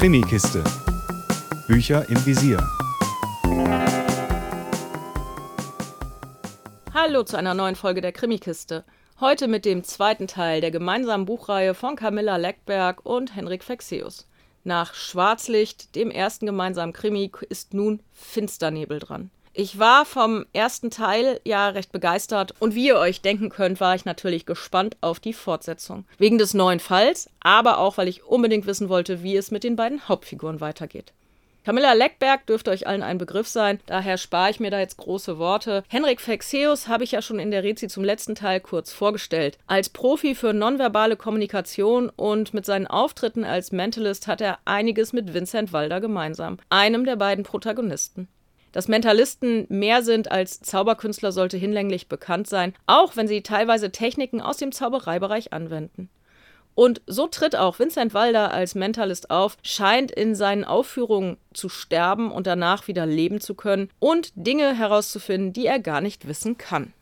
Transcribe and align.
Krimikiste. 0.00 0.64
Bücher 1.68 2.08
im 2.08 2.24
Visier. 2.24 2.56
Hallo 6.94 7.22
zu 7.22 7.36
einer 7.36 7.52
neuen 7.52 7.76
Folge 7.76 8.00
der 8.00 8.12
Krimikiste. 8.12 8.86
Heute 9.20 9.46
mit 9.46 9.66
dem 9.66 9.84
zweiten 9.84 10.26
Teil 10.26 10.62
der 10.62 10.70
gemeinsamen 10.70 11.26
Buchreihe 11.26 11.74
von 11.74 11.96
Camilla 11.96 12.38
Leckberg 12.38 13.04
und 13.04 13.36
Henrik 13.36 13.62
Fexeus. 13.62 14.26
Nach 14.64 14.94
Schwarzlicht, 14.94 15.94
dem 15.94 16.10
ersten 16.10 16.46
gemeinsamen 16.46 16.94
Krimi, 16.94 17.30
ist 17.50 17.74
nun 17.74 18.02
Finsternebel 18.14 19.00
dran. 19.00 19.30
Ich 19.52 19.80
war 19.80 20.04
vom 20.04 20.46
ersten 20.52 20.90
Teil 20.90 21.40
ja 21.44 21.70
recht 21.70 21.90
begeistert 21.90 22.54
und 22.60 22.76
wie 22.76 22.86
ihr 22.86 22.98
euch 22.98 23.20
denken 23.20 23.48
könnt, 23.48 23.80
war 23.80 23.96
ich 23.96 24.04
natürlich 24.04 24.46
gespannt 24.46 24.96
auf 25.00 25.18
die 25.18 25.32
Fortsetzung. 25.32 26.04
Wegen 26.18 26.38
des 26.38 26.54
neuen 26.54 26.78
Falls, 26.78 27.28
aber 27.40 27.78
auch, 27.78 27.98
weil 27.98 28.06
ich 28.06 28.22
unbedingt 28.22 28.66
wissen 28.66 28.88
wollte, 28.88 29.24
wie 29.24 29.36
es 29.36 29.50
mit 29.50 29.64
den 29.64 29.74
beiden 29.74 30.08
Hauptfiguren 30.08 30.60
weitergeht. 30.60 31.12
Camilla 31.64 31.92
Leckberg 31.92 32.46
dürfte 32.46 32.70
euch 32.70 32.86
allen 32.86 33.02
ein 33.02 33.18
Begriff 33.18 33.48
sein, 33.48 33.80
daher 33.86 34.18
spare 34.18 34.50
ich 34.50 34.60
mir 34.60 34.70
da 34.70 34.78
jetzt 34.78 34.96
große 34.96 35.38
Worte. 35.38 35.82
Henrik 35.88 36.20
Fexeus 36.20 36.86
habe 36.86 37.04
ich 37.04 37.10
ja 37.10 37.20
schon 37.20 37.38
in 37.38 37.50
der 37.50 37.64
Rezi 37.64 37.88
zum 37.88 38.04
letzten 38.04 38.36
Teil 38.36 38.60
kurz 38.60 38.92
vorgestellt. 38.92 39.58
Als 39.66 39.90
Profi 39.90 40.34
für 40.36 40.54
nonverbale 40.54 41.16
Kommunikation 41.16 42.08
und 42.08 42.54
mit 42.54 42.64
seinen 42.64 42.86
Auftritten 42.86 43.44
als 43.44 43.72
Mentalist 43.72 44.26
hat 44.26 44.40
er 44.40 44.58
einiges 44.64 45.12
mit 45.12 45.34
Vincent 45.34 45.72
Walder 45.72 46.00
gemeinsam, 46.00 46.58
einem 46.70 47.04
der 47.04 47.16
beiden 47.16 47.44
Protagonisten. 47.44 48.28
Dass 48.72 48.88
Mentalisten 48.88 49.66
mehr 49.68 50.02
sind 50.02 50.30
als 50.30 50.60
Zauberkünstler 50.60 51.32
sollte 51.32 51.56
hinlänglich 51.56 52.08
bekannt 52.08 52.46
sein, 52.46 52.74
auch 52.86 53.16
wenn 53.16 53.28
sie 53.28 53.42
teilweise 53.42 53.90
Techniken 53.90 54.40
aus 54.40 54.58
dem 54.58 54.72
Zaubereibereich 54.72 55.52
anwenden. 55.52 56.08
Und 56.74 57.02
so 57.06 57.26
tritt 57.26 57.56
auch 57.56 57.78
Vincent 57.78 58.14
Walder 58.14 58.52
als 58.52 58.74
Mentalist 58.74 59.30
auf, 59.30 59.58
scheint 59.62 60.10
in 60.10 60.34
seinen 60.34 60.64
Aufführungen 60.64 61.36
zu 61.52 61.68
sterben 61.68 62.30
und 62.30 62.46
danach 62.46 62.88
wieder 62.88 63.06
leben 63.06 63.40
zu 63.40 63.54
können 63.54 63.90
und 63.98 64.32
Dinge 64.34 64.74
herauszufinden, 64.74 65.52
die 65.52 65.66
er 65.66 65.80
gar 65.80 66.00
nicht 66.00 66.28
wissen 66.28 66.58
kann. 66.58 66.92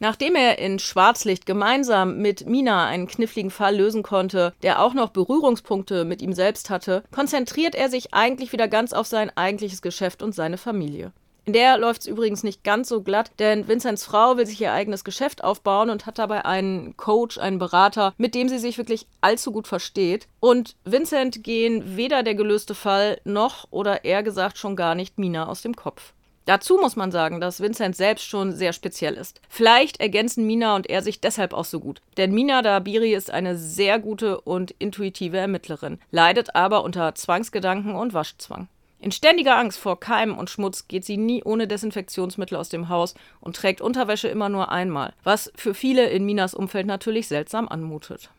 Nachdem 0.00 0.36
er 0.36 0.58
in 0.58 0.78
Schwarzlicht 0.78 1.44
gemeinsam 1.44 2.18
mit 2.18 2.46
Mina 2.46 2.86
einen 2.86 3.08
kniffligen 3.08 3.50
Fall 3.50 3.76
lösen 3.76 4.04
konnte, 4.04 4.54
der 4.62 4.80
auch 4.80 4.94
noch 4.94 5.10
Berührungspunkte 5.10 6.04
mit 6.04 6.22
ihm 6.22 6.32
selbst 6.32 6.70
hatte, 6.70 7.02
konzentriert 7.10 7.74
er 7.74 7.88
sich 7.88 8.14
eigentlich 8.14 8.52
wieder 8.52 8.68
ganz 8.68 8.92
auf 8.92 9.06
sein 9.06 9.36
eigentliches 9.36 9.82
Geschäft 9.82 10.22
und 10.22 10.34
seine 10.34 10.56
Familie. 10.56 11.12
In 11.48 11.54
der 11.54 11.78
läuft 11.78 12.02
es 12.02 12.06
übrigens 12.06 12.44
nicht 12.44 12.62
ganz 12.62 12.90
so 12.90 13.00
glatt, 13.00 13.30
denn 13.38 13.68
Vincents 13.68 14.04
Frau 14.04 14.36
will 14.36 14.44
sich 14.44 14.60
ihr 14.60 14.70
eigenes 14.70 15.02
Geschäft 15.02 15.42
aufbauen 15.42 15.88
und 15.88 16.04
hat 16.04 16.18
dabei 16.18 16.44
einen 16.44 16.94
Coach, 16.98 17.38
einen 17.38 17.58
Berater, 17.58 18.12
mit 18.18 18.34
dem 18.34 18.50
sie 18.50 18.58
sich 18.58 18.76
wirklich 18.76 19.06
allzu 19.22 19.50
gut 19.50 19.66
versteht. 19.66 20.28
Und 20.40 20.76
Vincent 20.84 21.42
gehen 21.42 21.96
weder 21.96 22.22
der 22.22 22.34
gelöste 22.34 22.74
Fall 22.74 23.18
noch 23.24 23.66
oder 23.70 24.04
eher 24.04 24.22
gesagt 24.22 24.58
schon 24.58 24.76
gar 24.76 24.94
nicht 24.94 25.18
Mina 25.18 25.48
aus 25.48 25.62
dem 25.62 25.74
Kopf. 25.74 26.12
Dazu 26.44 26.76
muss 26.76 26.96
man 26.96 27.12
sagen, 27.12 27.40
dass 27.40 27.62
Vincent 27.62 27.96
selbst 27.96 28.26
schon 28.26 28.52
sehr 28.52 28.74
speziell 28.74 29.14
ist. 29.14 29.40
Vielleicht 29.48 30.00
ergänzen 30.00 30.46
Mina 30.46 30.76
und 30.76 30.90
er 30.90 31.00
sich 31.00 31.22
deshalb 31.22 31.54
auch 31.54 31.64
so 31.64 31.80
gut. 31.80 32.02
Denn 32.18 32.32
Mina 32.32 32.60
Dabiri 32.60 33.14
ist 33.14 33.30
eine 33.30 33.56
sehr 33.56 33.98
gute 33.98 34.38
und 34.42 34.72
intuitive 34.72 35.38
Ermittlerin, 35.38 35.98
leidet 36.10 36.54
aber 36.54 36.84
unter 36.84 37.14
Zwangsgedanken 37.14 37.94
und 37.94 38.12
Waschzwang. 38.12 38.68
In 39.00 39.12
ständiger 39.12 39.56
Angst 39.56 39.78
vor 39.78 40.00
Keimen 40.00 40.36
und 40.36 40.50
Schmutz 40.50 40.88
geht 40.88 41.04
sie 41.04 41.16
nie 41.16 41.42
ohne 41.44 41.68
Desinfektionsmittel 41.68 42.56
aus 42.56 42.68
dem 42.68 42.88
Haus 42.88 43.14
und 43.40 43.54
trägt 43.54 43.80
Unterwäsche 43.80 44.28
immer 44.28 44.48
nur 44.48 44.72
einmal, 44.72 45.12
was 45.22 45.52
für 45.54 45.72
viele 45.72 46.08
in 46.08 46.24
Minas 46.24 46.52
Umfeld 46.52 46.86
natürlich 46.86 47.28
seltsam 47.28 47.68
anmutet. 47.68 48.30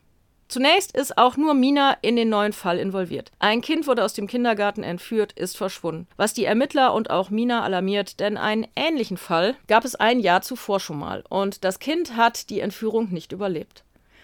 Zunächst 0.49 0.97
ist 0.97 1.15
auch 1.17 1.37
nur 1.37 1.53
Mina 1.53 1.95
in 2.01 2.15
den 2.15 2.29
neuen 2.29 2.53
Fall 2.53 2.79
involviert. 2.79 3.31
Ein 3.37 3.61
Kind 3.61 3.85
wurde 3.85 4.03
aus 4.03 4.13
dem 4.13 4.25
Kindergarten 4.25 4.81
entführt, 4.81 5.31
ist 5.33 5.55
verschwunden. 5.55 6.07
Was 6.17 6.33
die 6.33 6.45
Ermittler 6.45 6.95
und 6.95 7.11
auch 7.11 7.29
Mina 7.29 7.61
alarmiert, 7.61 8.19
denn 8.19 8.35
einen 8.35 8.67
ähnlichen 8.75 9.17
Fall 9.17 9.55
gab 9.67 9.85
es 9.85 9.95
ein 9.95 10.19
Jahr 10.19 10.41
zuvor 10.41 10.79
schon 10.79 10.97
mal 10.97 11.23
und 11.29 11.63
das 11.63 11.77
Kind 11.77 12.17
hat 12.17 12.49
die 12.49 12.61
Entführung 12.61 13.11
nicht 13.11 13.31
überlebt. 13.31 13.83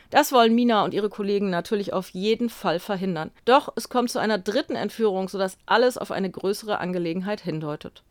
Das 0.10 0.32
wollen 0.32 0.56
Mina 0.56 0.84
und 0.84 0.94
ihre 0.94 1.10
Kollegen 1.10 1.50
natürlich 1.50 1.94
auf 1.94 2.10
jeden 2.10 2.50
Fall 2.50 2.80
verhindern. 2.80 3.32
Doch 3.46 3.74
es 3.76 3.90
kommt 3.90 4.12
zu 4.12 4.20
einer 4.20 4.38
dritten 4.38 4.76
Entführung, 4.76 5.30
sodass 5.30 5.58
alles 5.66 5.98
auf 5.98 6.12
eine 6.12 6.30
größere 6.30 6.80
Angelegenheit 6.80 7.42
hindeutet. 7.42 8.04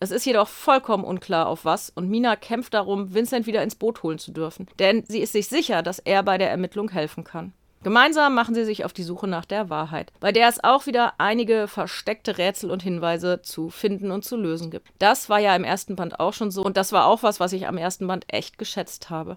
Es 0.00 0.12
ist 0.12 0.26
jedoch 0.26 0.46
vollkommen 0.46 1.04
unklar, 1.04 1.48
auf 1.48 1.64
was, 1.64 1.90
und 1.90 2.08
Mina 2.08 2.36
kämpft 2.36 2.74
darum, 2.74 3.14
Vincent 3.14 3.46
wieder 3.46 3.64
ins 3.64 3.74
Boot 3.74 4.04
holen 4.04 4.18
zu 4.18 4.30
dürfen, 4.30 4.68
denn 4.78 5.04
sie 5.08 5.20
ist 5.20 5.32
sich 5.32 5.48
sicher, 5.48 5.82
dass 5.82 5.98
er 5.98 6.22
bei 6.22 6.38
der 6.38 6.50
Ermittlung 6.50 6.88
helfen 6.90 7.24
kann. 7.24 7.52
Gemeinsam 7.82 8.34
machen 8.34 8.54
sie 8.54 8.64
sich 8.64 8.84
auf 8.84 8.92
die 8.92 9.04
Suche 9.04 9.28
nach 9.28 9.44
der 9.44 9.70
Wahrheit, 9.70 10.12
bei 10.18 10.32
der 10.32 10.48
es 10.48 10.62
auch 10.62 10.86
wieder 10.86 11.14
einige 11.18 11.68
versteckte 11.68 12.36
Rätsel 12.36 12.70
und 12.70 12.82
Hinweise 12.82 13.40
zu 13.42 13.70
finden 13.70 14.10
und 14.10 14.24
zu 14.24 14.36
lösen 14.36 14.70
gibt. 14.70 14.88
Das 14.98 15.28
war 15.28 15.38
ja 15.38 15.54
im 15.54 15.62
ersten 15.62 15.94
Band 15.94 16.18
auch 16.18 16.32
schon 16.32 16.50
so 16.50 16.62
und 16.62 16.76
das 16.76 16.92
war 16.92 17.06
auch 17.06 17.22
was, 17.22 17.38
was 17.38 17.52
ich 17.52 17.68
am 17.68 17.78
ersten 17.78 18.06
Band 18.08 18.24
echt 18.28 18.58
geschätzt 18.58 19.10
habe. 19.10 19.36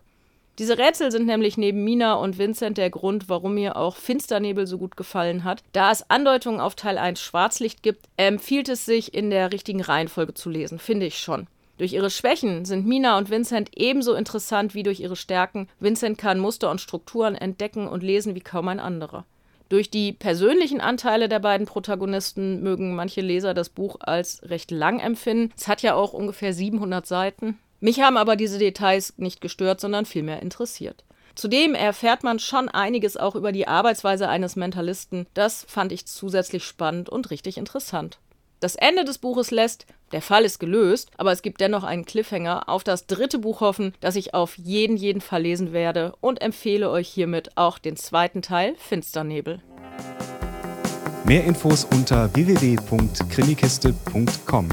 Diese 0.59 0.77
Rätsel 0.77 1.11
sind 1.11 1.25
nämlich 1.25 1.57
neben 1.57 1.83
Mina 1.83 2.15
und 2.15 2.37
Vincent 2.37 2.77
der 2.77 2.89
Grund, 2.89 3.29
warum 3.29 3.55
mir 3.55 3.77
auch 3.77 3.95
Finsternebel 3.95 4.67
so 4.67 4.77
gut 4.77 4.97
gefallen 4.97 5.43
hat. 5.43 5.63
Da 5.71 5.91
es 5.91 6.09
Andeutungen 6.09 6.59
auf 6.59 6.75
Teil 6.75 6.97
1 6.97 7.21
Schwarzlicht 7.21 7.81
gibt, 7.83 8.05
empfiehlt 8.17 8.69
es 8.69 8.85
sich, 8.85 9.13
in 9.13 9.29
der 9.29 9.51
richtigen 9.51 9.81
Reihenfolge 9.81 10.33
zu 10.33 10.49
lesen, 10.49 10.77
finde 10.77 11.05
ich 11.05 11.17
schon. 11.17 11.47
Durch 11.77 11.93
ihre 11.93 12.11
Schwächen 12.11 12.65
sind 12.65 12.85
Mina 12.85 13.17
und 13.17 13.31
Vincent 13.31 13.71
ebenso 13.75 14.13
interessant 14.13 14.75
wie 14.75 14.83
durch 14.83 14.99
ihre 14.99 15.15
Stärken. 15.15 15.67
Vincent 15.79 16.19
kann 16.19 16.37
Muster 16.37 16.69
und 16.69 16.79
Strukturen 16.79 17.33
entdecken 17.33 17.87
und 17.87 18.03
lesen 18.03 18.35
wie 18.35 18.41
kaum 18.41 18.67
ein 18.67 18.79
anderer. 18.79 19.25
Durch 19.69 19.89
die 19.89 20.11
persönlichen 20.11 20.81
Anteile 20.81 21.29
der 21.29 21.39
beiden 21.39 21.65
Protagonisten 21.65 22.61
mögen 22.61 22.93
manche 22.93 23.21
Leser 23.21 23.53
das 23.53 23.69
Buch 23.69 23.95
als 24.01 24.41
recht 24.43 24.69
lang 24.69 24.99
empfinden. 24.99 25.53
Es 25.57 25.67
hat 25.69 25.81
ja 25.81 25.95
auch 25.95 26.13
ungefähr 26.13 26.53
700 26.53 27.07
Seiten. 27.07 27.57
Mich 27.81 27.99
haben 27.99 28.15
aber 28.15 28.35
diese 28.35 28.59
Details 28.59 29.15
nicht 29.17 29.41
gestört, 29.41 29.81
sondern 29.81 30.05
vielmehr 30.05 30.39
interessiert. 30.41 31.03
Zudem 31.33 31.73
erfährt 31.73 32.23
man 32.23 32.37
schon 32.39 32.69
einiges 32.69 33.17
auch 33.17 33.35
über 33.35 33.51
die 33.51 33.67
Arbeitsweise 33.67 34.29
eines 34.29 34.55
Mentalisten. 34.55 35.25
Das 35.33 35.65
fand 35.67 35.91
ich 35.91 36.05
zusätzlich 36.05 36.63
spannend 36.63 37.09
und 37.09 37.31
richtig 37.31 37.57
interessant. 37.57 38.19
Das 38.59 38.75
Ende 38.75 39.03
des 39.03 39.17
Buches 39.17 39.49
lässt, 39.49 39.87
der 40.11 40.21
Fall 40.21 40.45
ist 40.45 40.59
gelöst, 40.59 41.09
aber 41.17 41.31
es 41.31 41.41
gibt 41.41 41.59
dennoch 41.61 41.83
einen 41.83 42.05
Cliffhanger, 42.05 42.69
auf 42.69 42.83
das 42.83 43.07
dritte 43.07 43.39
Buch 43.39 43.61
hoffen, 43.61 43.95
das 44.01 44.15
ich 44.15 44.35
auf 44.35 44.55
jeden 44.57 44.97
jeden 44.97 45.21
Fall 45.21 45.41
lesen 45.41 45.73
werde 45.73 46.13
und 46.21 46.43
empfehle 46.43 46.91
euch 46.91 47.07
hiermit 47.07 47.57
auch 47.57 47.79
den 47.79 47.95
zweiten 47.95 48.43
Teil 48.43 48.75
Finsternebel. 48.77 49.63
Mehr 51.23 51.45
Infos 51.45 51.85
unter 51.85 52.31
www.krimikiste.com. 52.35 54.69